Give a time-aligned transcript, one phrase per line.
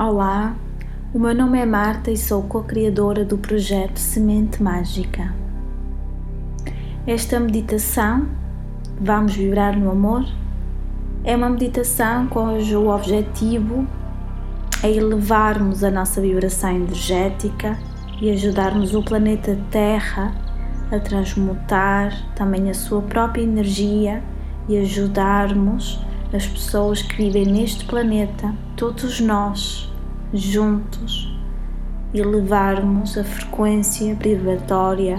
[0.00, 0.54] Olá,
[1.12, 5.34] o meu nome é Marta e sou co-criadora do projeto Semente Mágica.
[7.04, 8.28] Esta meditação,
[9.00, 10.24] Vamos Vibrar no Amor,
[11.24, 13.88] é uma meditação cujo objetivo
[14.84, 17.76] é elevarmos a nossa vibração energética
[18.20, 20.32] e ajudarmos o planeta Terra
[20.92, 24.22] a transmutar também a sua própria energia
[24.68, 26.00] e ajudarmos
[26.32, 29.92] as pessoas que vivem neste planeta, todos nós,
[30.32, 31.36] juntos,
[32.14, 35.16] elevarmos a frequência vibratória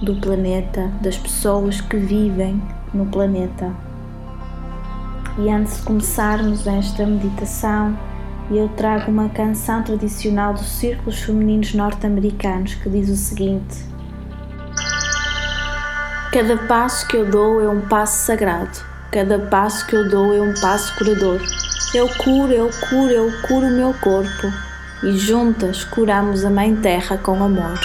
[0.00, 2.62] do planeta, das pessoas que vivem
[2.94, 3.74] no planeta.
[5.36, 7.98] E antes de começarmos esta meditação,
[8.48, 13.84] eu trago uma canção tradicional dos círculos femininos norte-americanos que diz o seguinte:
[16.32, 20.40] Cada passo que eu dou é um passo sagrado Cada passo que eu dou é
[20.40, 21.40] um passo curador.
[21.94, 24.52] Eu curo, eu curo, eu curo o meu corpo
[25.02, 27.78] e juntas curamos a Mãe Terra com amor.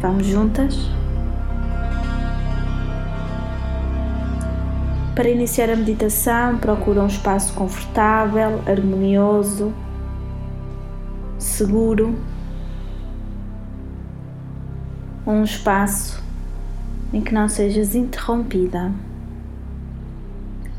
[0.00, 0.74] Vamos juntas?
[5.14, 9.72] Para iniciar a meditação, procura um espaço confortável, harmonioso,
[11.38, 12.14] seguro.
[15.26, 16.22] Um espaço
[17.12, 18.92] em que não sejas interrompida.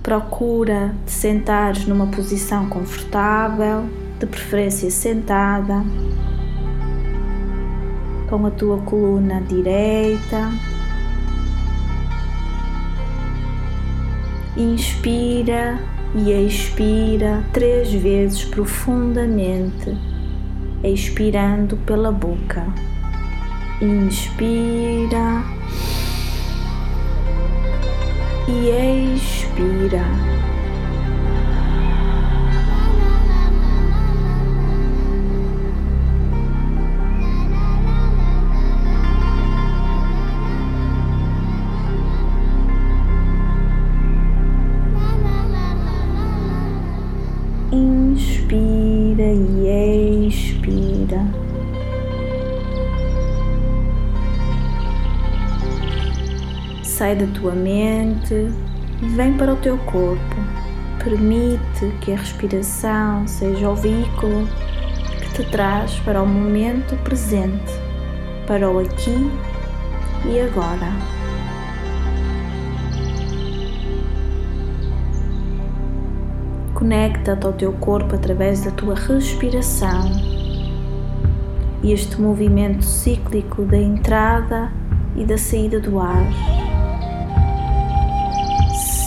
[0.08, 5.84] Procura te sentares numa posição confortável, de preferência sentada,
[8.30, 10.50] com a tua coluna direita.
[14.56, 15.78] Inspira
[16.16, 19.94] e expira três vezes profundamente,
[20.86, 22.66] expirando pela boca.
[23.82, 25.44] Inspira
[28.48, 30.06] e expira.
[47.72, 51.47] Inspira e expira.
[56.98, 58.52] Sai da tua mente
[59.16, 60.36] vem para o teu corpo.
[61.04, 64.48] Permite que a respiração seja o veículo
[65.22, 67.72] que te traz para o momento presente,
[68.48, 69.32] para o aqui
[70.26, 70.92] e agora.
[76.74, 80.12] Conecta-te ao teu corpo através da tua respiração
[81.84, 84.72] e este movimento cíclico da entrada
[85.16, 86.57] e da saída do ar.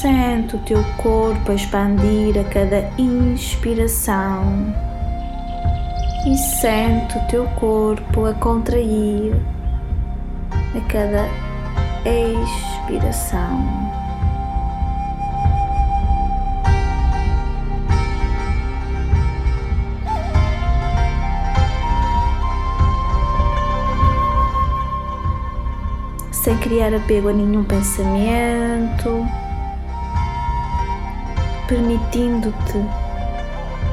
[0.01, 4.75] Sente o teu corpo a expandir a cada inspiração
[6.27, 9.35] e sente o teu corpo a contrair
[10.75, 11.29] a cada
[12.09, 13.61] expiração.
[26.33, 29.27] Sem criar apego a nenhum pensamento
[31.71, 32.85] permitindo-te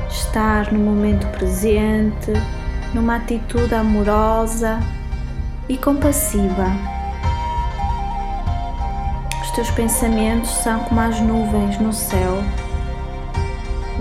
[0.10, 2.34] estar no momento presente,
[2.92, 4.80] numa atitude amorosa
[5.70, 6.72] e compassiva.
[9.44, 12.44] Os teus pensamentos são como as nuvens no céu,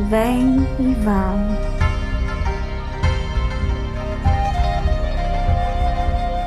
[0.08, 1.76] vêm e vão.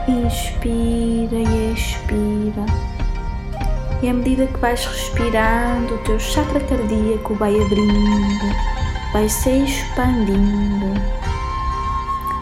[0.07, 2.88] Inspira e expira
[4.01, 8.55] e à medida que vais respirando, o teu chakra cardíaco vai abrindo,
[9.11, 10.93] vai se expandindo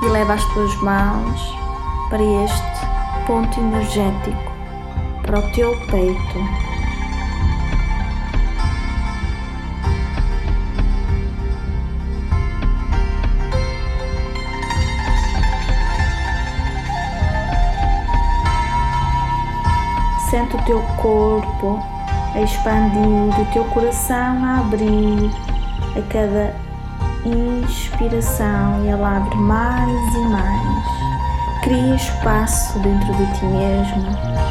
[0.03, 1.55] e leva as tuas mãos
[2.09, 4.51] para este ponto energético,
[5.23, 6.66] para o teu peito.
[20.29, 21.79] Sente o teu corpo
[22.35, 25.31] a expandir, o teu coração a abrir
[25.97, 26.53] a cada
[27.25, 31.61] inspiração e ela abre mais e mais.
[31.63, 34.46] Cria espaço dentro de ti mesmo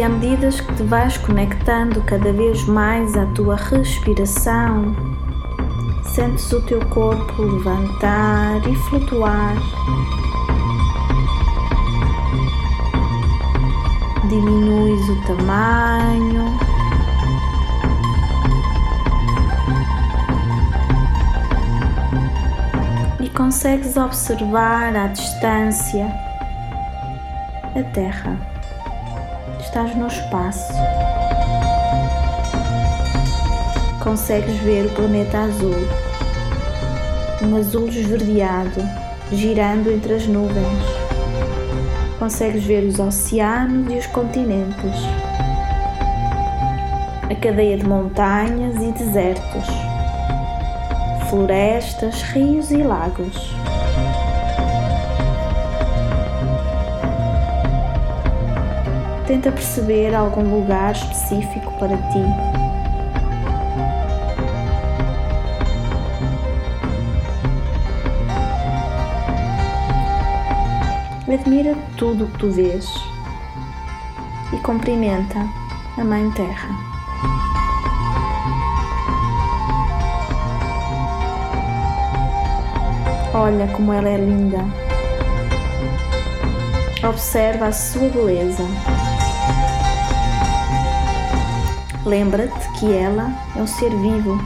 [0.00, 4.96] e à medida que te vais conectando cada vez mais à tua respiração,
[6.14, 9.54] Sentes o teu corpo levantar e flutuar.
[14.26, 16.58] Diminuis o tamanho.
[23.20, 26.06] E consegues observar à distância
[27.76, 28.49] a Terra.
[29.70, 30.72] Estás no espaço
[34.00, 35.76] consegues ver o planeta azul,
[37.40, 38.82] um azul esverdeado
[39.30, 40.82] girando entre as nuvens.
[42.18, 44.96] Consegues ver os oceanos e os continentes,
[47.30, 49.66] a cadeia de montanhas e desertos,
[51.28, 53.59] florestas, rios e lagos.
[59.30, 62.18] Tenta perceber algum lugar específico para ti.
[71.32, 72.92] Admira tudo o que tu vês
[74.52, 75.38] e cumprimenta
[75.96, 76.70] a Mãe Terra.
[83.32, 84.58] Olha como ela é linda.
[87.08, 88.64] Observa a sua beleza.
[92.04, 94.38] Lembra-te que ela é um ser vivo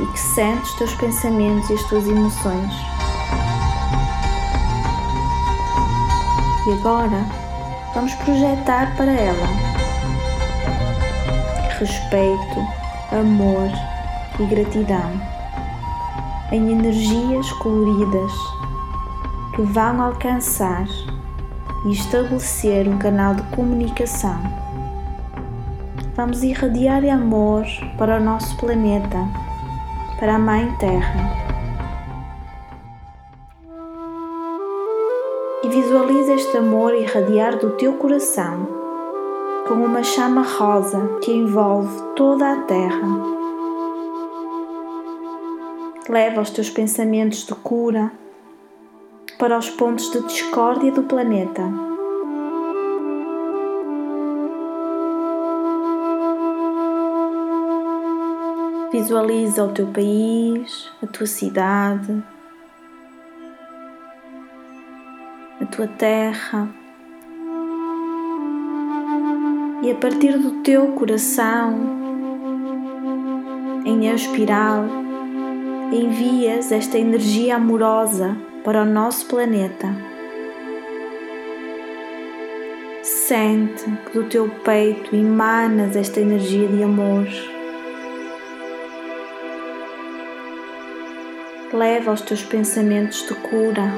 [0.00, 2.72] e que sente os teus pensamentos e as tuas emoções.
[6.66, 7.26] E agora
[7.94, 9.74] vamos projetar para ela
[11.78, 12.60] respeito,
[13.12, 13.68] amor
[14.38, 15.20] e gratidão
[16.52, 18.32] em energias coloridas
[19.54, 20.86] que vão alcançar
[21.84, 24.63] e estabelecer um canal de comunicação.
[26.16, 27.64] Vamos irradiar amor
[27.98, 29.18] para o nosso planeta,
[30.20, 31.44] para a Mãe Terra
[35.64, 38.68] e visualiza este amor irradiar do teu coração
[39.66, 43.08] como uma chama rosa que envolve toda a terra.
[46.08, 48.12] Leva os teus pensamentos de cura
[49.36, 51.93] para os pontos de discórdia do planeta.
[58.94, 62.22] Visualiza o teu país, a tua cidade,
[65.60, 66.68] a tua terra.
[69.82, 71.74] E a partir do teu coração,
[73.84, 74.84] em espiral,
[75.92, 79.92] envias esta energia amorosa para o nosso planeta.
[83.02, 87.26] Sente que do teu peito emanas esta energia de amor.
[91.74, 93.92] Leva os teus pensamentos de cura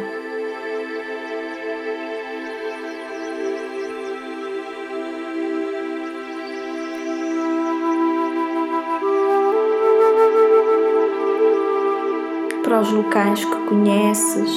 [12.64, 14.50] para os locais que conheces,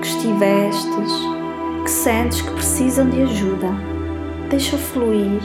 [0.00, 1.12] que estivestes,
[1.84, 3.68] que sentes que precisam de ajuda.
[4.48, 5.42] Deixa fluir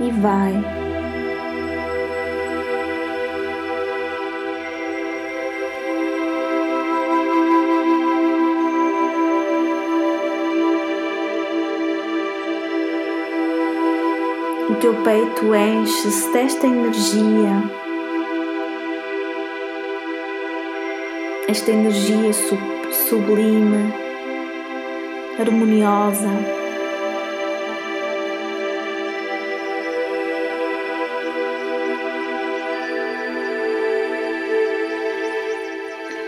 [0.00, 0.85] e vai.
[14.86, 17.60] Teu peito enche-se desta energia
[21.48, 22.60] esta energia sub,
[22.92, 23.92] sublime,
[25.40, 26.30] harmoniosa.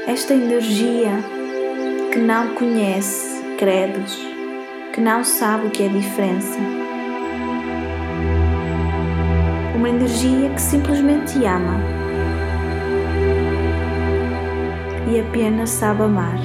[0.08, 1.12] Esta energia
[2.10, 4.18] que não conhece credos,
[4.92, 6.77] que não sabe o que é diferença.
[9.78, 11.80] Uma energia que simplesmente ama
[15.08, 16.36] e apenas sabe amar.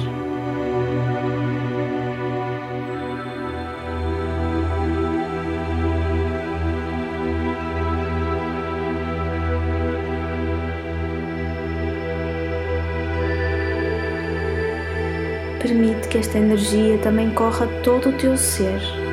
[15.60, 19.03] Permite que esta energia também corra todo o teu ser.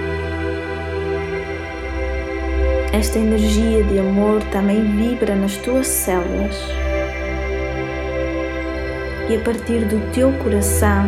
[2.93, 6.55] Esta energia de amor também vibra nas tuas células
[9.29, 11.05] e a partir do teu coração,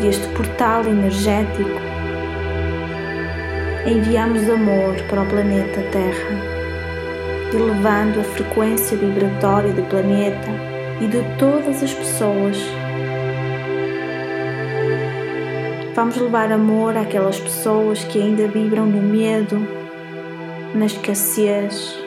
[0.00, 1.68] deste portal energético,
[3.86, 6.30] enviamos amor para o planeta Terra,
[7.52, 10.48] elevando a frequência vibratória do planeta
[11.02, 12.56] e de todas as pessoas.
[15.94, 19.85] Vamos levar amor àquelas pessoas que ainda vibram no medo,
[20.76, 22.05] na escassez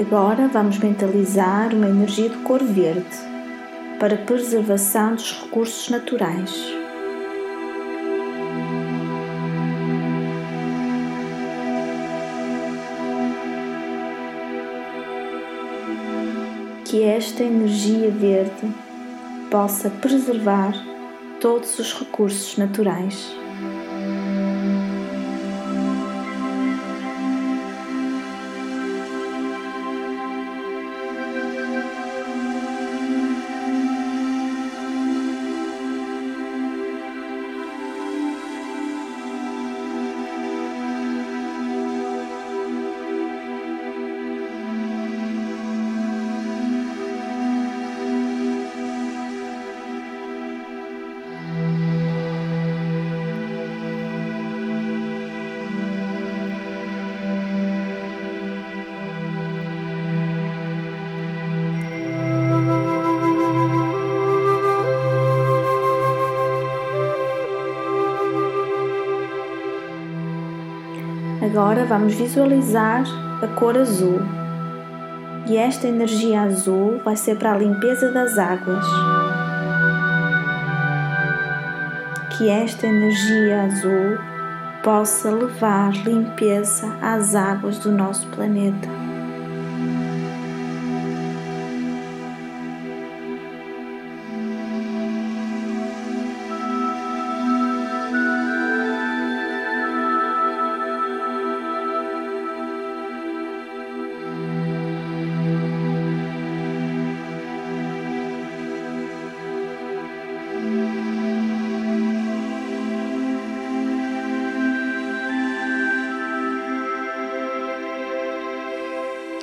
[0.00, 3.04] Agora vamos mentalizar uma energia de cor verde
[3.98, 6.54] para preservação dos recursos naturais.
[16.84, 18.72] Que esta energia verde
[19.50, 20.74] possa preservar
[21.40, 23.37] todos os recursos naturais.
[71.50, 73.04] Agora vamos visualizar
[73.42, 74.20] a cor azul.
[75.48, 78.84] E esta energia azul vai ser para a limpeza das águas.
[82.36, 84.18] Que esta energia azul
[84.84, 89.07] possa levar limpeza às águas do nosso planeta.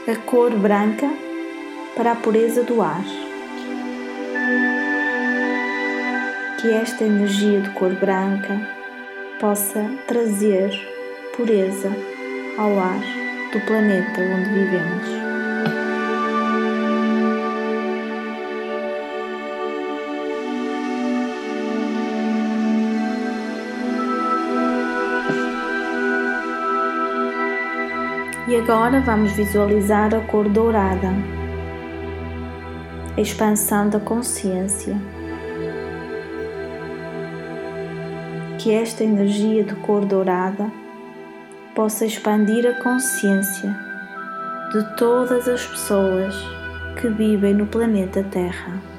[0.07, 1.12] A cor branca
[1.95, 3.03] para a pureza do ar.
[6.62, 8.62] Que esta energia de cor branca
[9.39, 10.69] possa trazer
[11.35, 11.89] pureza
[12.57, 13.01] ao ar
[13.51, 15.14] do planeta onde vivemos.
[28.67, 31.10] Agora vamos visualizar a cor dourada,
[33.15, 35.00] a expansão da consciência.
[38.57, 40.72] Que esta energia de cor dourada
[41.75, 43.69] possa expandir a consciência
[44.72, 46.36] de todas as pessoas
[47.00, 48.94] que vivem no planeta Terra.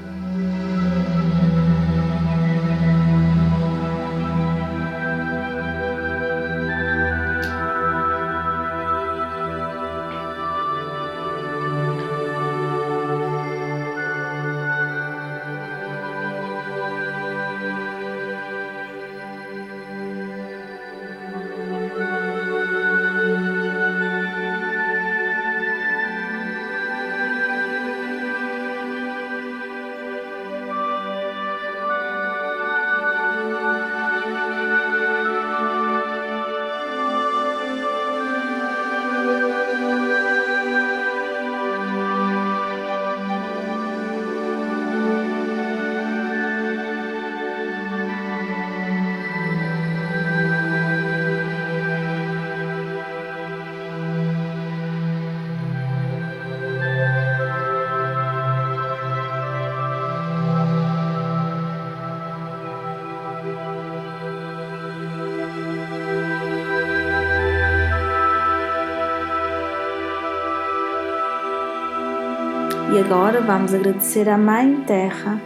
[72.96, 75.38] E agora vamos agradecer à Mãe Terra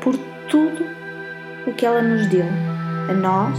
[0.00, 0.16] por
[0.48, 0.86] tudo
[1.66, 2.46] o que ela nos deu,
[3.10, 3.58] a nós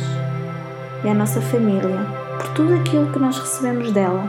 [1.04, 2.00] e à nossa família,
[2.40, 4.24] por tudo aquilo que nós recebemos dela.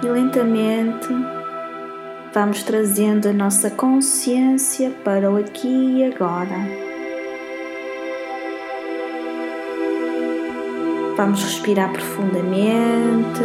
[0.00, 1.08] E lentamente
[2.32, 6.85] vamos trazendo a nossa consciência para o aqui e agora.
[11.16, 13.40] Vamos respirar profundamente,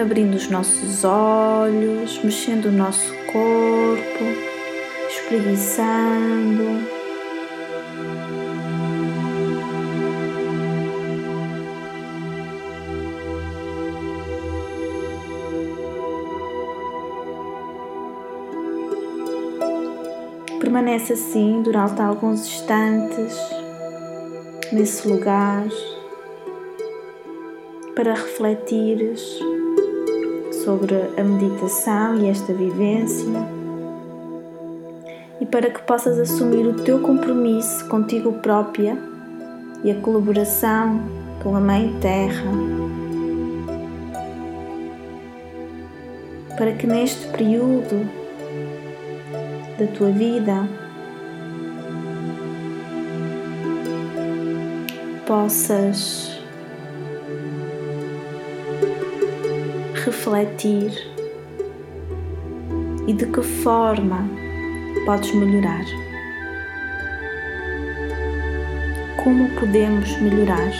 [0.00, 4.24] abrindo os nossos olhos, mexendo o nosso corpo,
[5.10, 6.88] espreguiçando.
[20.58, 23.63] Permanece assim durante alguns instantes
[24.74, 25.66] nesse lugar
[27.94, 29.38] para refletires
[30.64, 33.24] sobre a meditação e esta vivência
[35.40, 38.98] e para que possas assumir o teu compromisso contigo própria
[39.84, 41.00] e a colaboração
[41.40, 42.50] com a Mãe Terra.
[46.56, 48.08] Para que neste período
[49.78, 50.83] da tua vida
[55.34, 56.30] possas
[60.04, 60.92] refletir
[63.08, 64.28] e de que forma
[65.04, 65.84] podes melhorar.
[69.24, 70.70] Como podemos melhorar?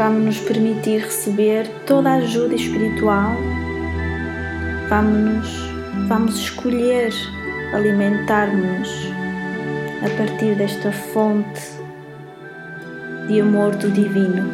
[0.00, 3.36] Vamos nos permitir receber toda a ajuda espiritual,
[4.88, 5.46] vamos,
[6.08, 7.12] vamos escolher
[7.74, 8.88] alimentar-nos
[10.02, 11.60] a partir desta fonte
[13.28, 14.50] de amor do Divino.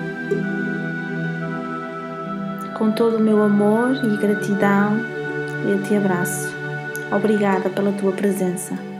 [2.76, 4.98] Com todo o meu amor e gratidão,
[5.64, 6.52] eu te abraço.
[7.12, 8.95] Obrigada pela tua presença.